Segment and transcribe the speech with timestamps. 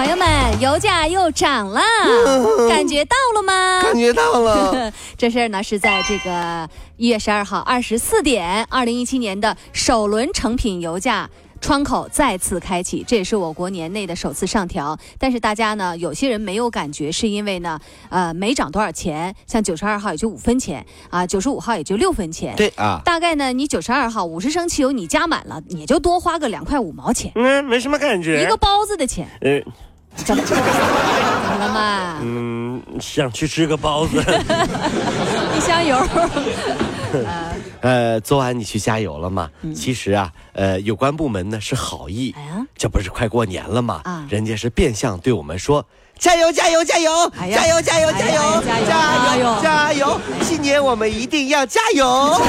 [0.00, 0.26] 朋友们，
[0.62, 1.82] 油价又涨了，
[2.70, 3.82] 感觉到了吗？
[3.82, 4.90] 感觉到了。
[5.18, 11.28] 这事儿呢是在这个一月十二号二十四点，二零一七年的首轮成品油价。
[11.60, 14.98] 窗口再次开启，这也是我国年内的首次上调。
[15.18, 19.34] 但是大家呢，有些人没有感觉，是因为呢，呃，没涨多少钱。
[19.46, 22.56] 像九十二号也就五分钱啊，九十五号也就六分钱。
[22.56, 27.30] 对啊，大概呢，你九十二号五十升汽油你加满了，也就多花个两块五毛钱。
[27.34, 28.42] 嗯，没什么感觉。
[28.42, 29.28] 一个包子的钱。
[29.42, 29.62] 嗯，
[30.16, 32.18] 怎么了嘛？
[32.22, 34.22] 嗯，想去吃个包子。
[35.56, 35.98] 一箱油。
[37.80, 39.50] 呃，昨晚你去加油了吗？
[39.74, 42.34] 其实啊，呃，有关部门呢是好意，
[42.76, 44.00] 这不是快过年了吗？
[44.04, 45.84] 啊，人家是变相对我们说
[46.18, 52.06] 加油加油加油，加油加油加油加油加油，今年我们一定要加油。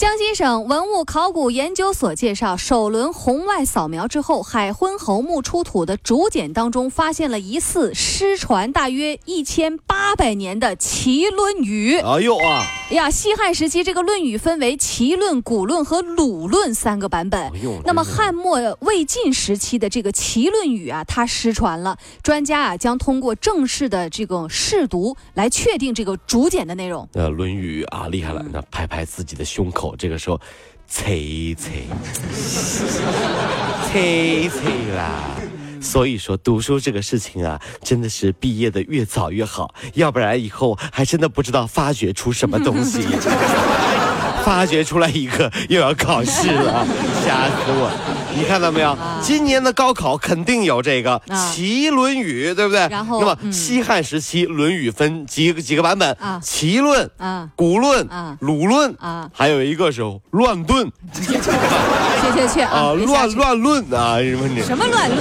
[0.00, 11.98] 江西省文物考古研究所介绍，首轮红外扫描之后，海昏侯墓出土的竹简当中发现了疑似失传大约一千八百年的《齐论语》。
[12.02, 12.64] 哎呦啊！
[12.92, 17.52] 呀，西汉时期这个《论语》分为《齐论》《古论》和《鲁论》三个版本。
[17.84, 21.98] 那么汉末魏晋时期的这个《齐论语》啊，它失传了。
[22.22, 27.06] 专家啊，将通过正式的这个试读来确定这个竹简的内容。
[27.12, 29.89] 呃，《论语》啊，厉害了，那拍拍自己的胸口。
[29.96, 30.40] 这个时候，
[30.88, 31.84] 催催，
[33.90, 35.36] 催催啦！
[35.80, 43.00] 所以说，读书这个事情啊，真的是毕业的越早越好，要不然以后还真的不知道发掘出什么东西。
[44.44, 46.86] 发掘出来一个又要考试了，
[47.24, 47.90] 吓死我！
[48.34, 48.96] 你看到没有？
[49.22, 51.20] 今年的高考肯定有这个
[51.52, 52.86] 《齐论语》，对不对？
[52.88, 56.10] 然后，那么西汉时期《论语》分几个几个版本？
[56.20, 60.86] 啊，《齐论》啊，《古论》啊，《鲁论》啊，还有一个是《乱炖》。
[61.12, 62.92] 去去去啊！
[62.94, 64.18] 乱乱论啊！
[64.18, 65.20] 什么什么乱论？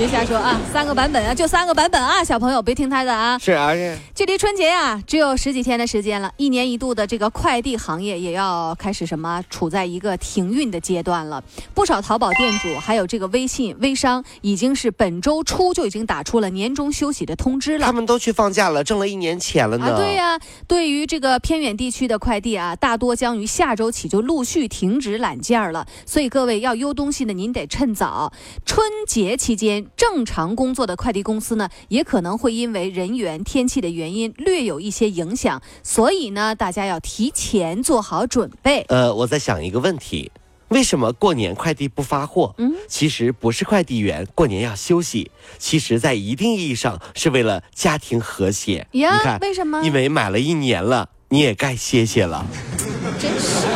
[0.00, 0.58] 别瞎说啊！
[0.72, 2.24] 三个版本啊，就三个版本啊！
[2.24, 3.38] 小朋友别听他的啊！
[3.38, 3.94] 是啊是。
[4.14, 6.32] 距离春节啊，只有十几天的时间了。
[6.38, 11.44] 一年一度的这个快递行业也要开始什么，处在一个停运的阶段了。
[11.74, 17.84] 不少淘宝店主还有这个微信微商，已经是本周初就已经打出了年终休息的通知了。
[17.84, 19.84] 他们都去放假了，挣了一年钱了呢。
[19.84, 20.40] 啊，对呀。
[20.66, 25.86] 对于这个偏远地区的快递啊，大多将于下周起就陆续停止揽件了。
[26.06, 28.32] 所以各位要邮东西的，您得趁早。
[28.64, 38.84] 春节期间正常工作的快递公司呢，也可能会因为人员、天气的原因略有一些影响，所以呢，大家要提前做好准备。
[38.88, 40.30] 呃，我在想一个问题，
[40.68, 42.54] 为什么过年快递不发货？
[42.58, 48.86] 嗯，其实不是快递员过年要休息，其实在一定意义上是为了家庭和谐。
[48.92, 49.82] 呀，你看为什么？
[49.84, 52.46] 因为买了一年了，你也该歇歇了。
[53.18, 53.66] 真是，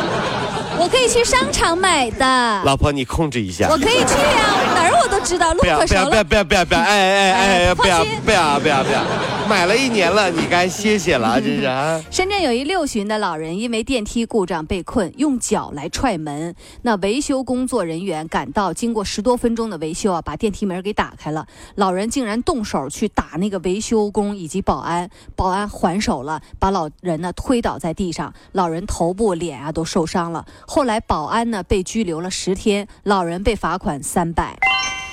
[0.79, 2.63] 我可以去商场买的。
[2.63, 3.67] 老婆，你控制一下。
[3.69, 6.09] 我可以去呀，哪儿我都知道，路可熟了。
[6.09, 6.79] 不要不要不要不要！
[6.79, 7.75] 哎哎哎！
[7.75, 9.03] 不要不要不要不要！
[9.47, 12.01] 买了一年了，你该歇歇了， 真是啊！
[12.09, 16.55] 深圳有一六旬的老人因为电梯故障被困，用脚来踹门。
[16.81, 21.45] 那维修工作人员赶到，经过十多分钟的维修啊，把电梯门给打开了。
[21.75, 30.43] 老人竟然动手去打那个维修工以及保安，保安还手了，把老人呢推倒在地上，老人头部、脸啊都受伤了。
[30.65, 34.57] 后来保安呢被拘留了十天，老人被罚款三百。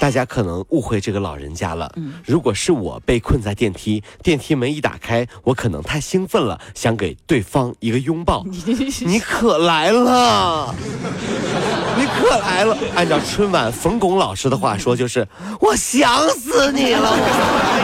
[0.03, 1.89] 大家可能误会这个老人家了。
[2.25, 8.43] 如果是我被困在电梯，电梯门一打开，我可能太兴奋了，想给对方一个拥抱。
[9.07, 10.75] 你可来了，
[11.97, 12.77] 你可来了。
[12.97, 15.25] 按照春晚冯巩老师的话说，就是
[15.61, 17.17] 我想死你了，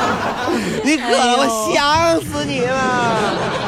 [0.85, 3.68] 你可我想死你了。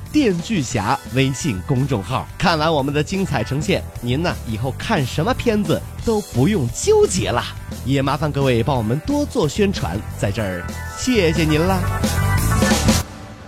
[0.11, 2.27] 电锯侠微信公众号。
[2.37, 7.41] 看完我们的精彩呈现，您呢以后看什么片子都不用纠结了。
[7.85, 10.65] 也麻烦各位帮我们多做宣传，在这儿
[10.97, 11.79] 谢谢您啦。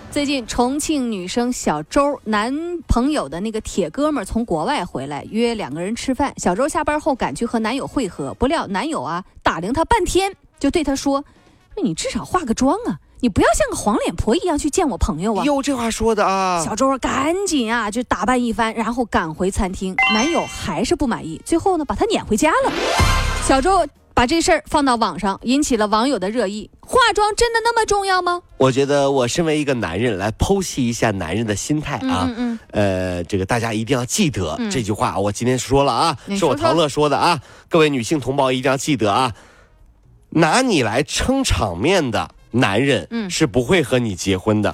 [0.10, 2.54] 最近，重庆女生小周男
[2.88, 6.34] 朋友的那个铁哥们从国外回来，约两个人吃饭。
[6.38, 10.34] 小周下班后赶去和男友会合，不料男友啊打量她半天。
[10.60, 11.26] 就对他说
[11.76, 19.96] ：“说你至少化个妆啊，你不要像个黄脸婆一样去见我朋友啊。”哟，这话说的啊，小周赶紧啊，就打扮一番，然后赶回餐厅。
[20.14, 22.72] 男友还是不满意，最后呢，把她撵回家了。
[23.48, 26.70] 小周把这事儿放到网上，引起了网友的热议。
[26.82, 28.42] 化妆真的那么重要吗？
[28.58, 37.40] 我觉得我身为一个男人来剖析一下男人的心态啊，嗯嗯呃，这个大家一定要记得、这句话，我今天说了啊，说说是我陶乐说的啊，
[37.70, 39.34] 各位女性同胞一定要记得啊，
[40.32, 44.74] 拿你来撑场面的男人，嗯是不会和你结婚的。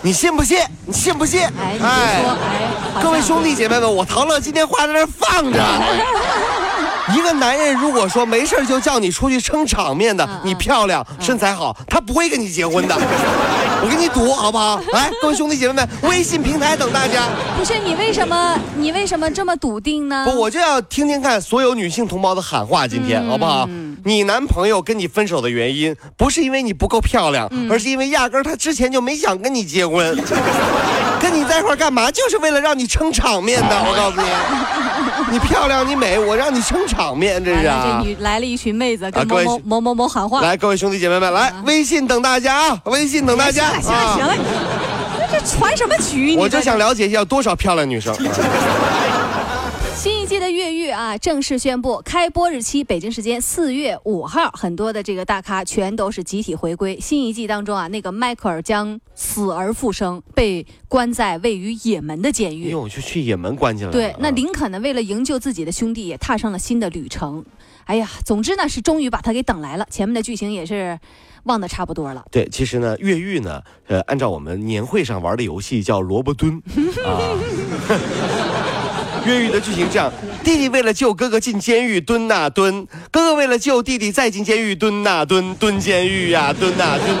[0.00, 0.58] 你信不信？
[0.86, 1.42] 你信不信？
[1.60, 5.58] 哎，你说，哎，各位兄弟姐妹们，我陶乐今天话在那放着。
[7.14, 12.94] 一个男人如果说没事就叫你出去撑场面的，你漂亮、身材好，他不会跟你结婚的。
[12.94, 14.78] 我跟你赌好不好？
[14.92, 17.24] 来， 各位兄弟姐妹们，微信平台等大家。
[17.58, 20.26] 不是你为什么你为什么这么笃定呢？
[20.30, 23.68] 不，我就要听听看所有女性同胞的喊话，今天、嗯好不好？
[24.04, 30.16] 你男朋友跟你分手的原因，不是因为你不够漂亮，嗯而是因为压根儿他之前就没想跟你结婚，
[31.20, 32.10] 跟你在一块儿干嘛？
[32.10, 33.68] 就是为了让你撑场面的。
[33.86, 38.02] 我告诉你， 你漂亮，你美，我让你撑场面，这是这。
[38.02, 40.40] 女来了一群妹子跟某某某某某喊话。
[40.40, 42.80] 来，各位兄弟姐妹们，来，微信等大家啊！
[42.84, 44.52] 微信等大家 行了行了行啊！
[45.20, 46.36] 了，这传什么局？
[46.36, 48.14] 我就想了解一下有多少漂亮女生。
[50.74, 54.50] 狱啊，正式宣布开播日期，北京时间四月五号。
[54.52, 56.98] 很多的这个大咖全都是集体回归。
[57.00, 62.70] 新一季当中啊，那个迈克尔将死而复生，被关在位于也门的监狱。
[62.70, 63.92] 哟，就去也门关起来了。
[63.92, 67.44] 对，那啊林肯呢，为了营救自己的兄弟，也踏上了新的旅程。
[67.84, 69.86] 哎呀，总之呢，是终于把他给等来了。
[69.90, 70.98] 前面的剧情也是
[71.44, 72.24] 忘得差不多了。
[72.30, 76.62] 对，其实呢，越狱呢，呃，按照我们年会上玩的游戏叫萝卜蹲
[77.04, 78.57] 啊。
[79.24, 80.10] 越狱的剧情这样：
[80.44, 87.16] 弟弟为了救哥哥进监狱蹲呐、蹲，哥哥为了救弟弟再进监狱蹲呐、蹲，蹲监狱呀、蹲呐、蹲。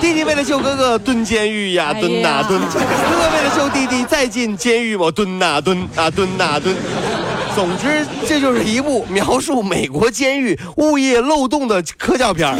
[0.00, 2.60] 弟弟为了救哥哥蹲监狱呀、蹲呐、蹲。
[2.60, 6.74] 哥哥为了救弟弟再进监狱我蹲呐、蹲啊蹲呐、蹲。
[7.54, 12.56] 总之，这就是一部描述美国监狱物业漏洞的科教片儿。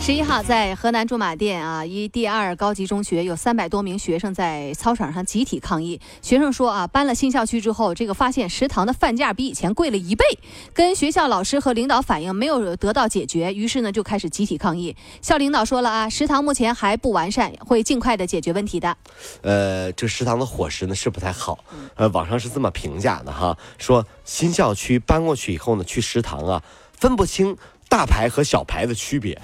[0.00, 6.00] 十一号，在河南驻马店啊，一第二高级中学有三百多名学生在操场上集体抗议。
[6.22, 10.24] 学生说啊，搬了新校区之后，这个发现食堂的饭价比以前贵了一倍，
[10.72, 14.96] 跟学校老师和领导反映没有得到解决，于是呢就开始集体抗议。
[15.20, 18.96] 校领导说了啊，食堂目前还不完善，会尽快的解决问题的。
[19.42, 21.62] 呃，这食堂的伙食呢是不太好，
[21.96, 26.62] 呃，网上是这么评价的哈，说新校区搬过去以后呢，去食堂啊，
[26.96, 27.54] 分不清
[27.90, 29.38] 大牌和小牌的区别。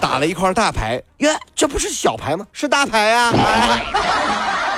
[0.00, 2.46] 打了一块大牌，耶，这不是小牌吗？
[2.52, 3.32] 是大牌啊！
[3.34, 3.84] 哎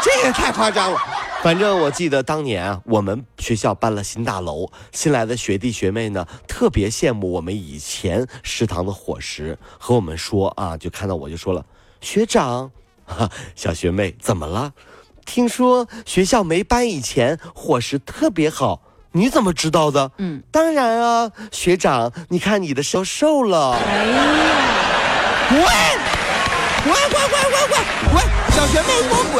[0.02, 0.98] 这也太夸张了。
[1.42, 11.64] 反正我记得当年啊，我们学校搬了新大楼，新来的学弟学妹呢，特别羡慕我们以前食堂的伙食，和我们说啊，就看到我就说了，
[12.00, 12.70] 学长，
[13.04, 14.72] 哈， 小学妹怎么了？
[15.26, 18.80] 听说学校没搬以前伙食特别好，
[19.12, 20.12] 你怎么知道的？
[20.18, 23.72] 嗯，当然啊，学长，你看你的手瘦了。
[23.72, 24.22] 哎呀，
[25.48, 25.58] 滚！
[26.82, 27.74] 滚滚滚滚滚
[28.14, 28.22] 滚！
[28.52, 29.39] 小学妹给我滚！